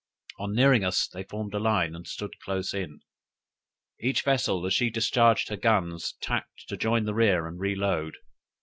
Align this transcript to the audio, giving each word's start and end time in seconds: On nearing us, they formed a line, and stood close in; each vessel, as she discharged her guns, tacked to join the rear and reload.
On 0.39 0.55
nearing 0.55 0.83
us, 0.83 1.07
they 1.07 1.21
formed 1.21 1.53
a 1.53 1.59
line, 1.59 1.93
and 1.93 2.07
stood 2.07 2.39
close 2.39 2.73
in; 2.73 3.01
each 3.99 4.23
vessel, 4.23 4.65
as 4.65 4.73
she 4.73 4.89
discharged 4.89 5.49
her 5.49 5.57
guns, 5.57 6.15
tacked 6.21 6.67
to 6.69 6.75
join 6.75 7.05
the 7.05 7.13
rear 7.13 7.45
and 7.45 7.59
reload. 7.59 8.17